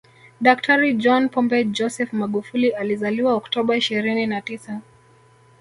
[0.45, 4.81] Daktari John Pombe Joseph Magufuli alizaliwa Oktoba ishirini na tisa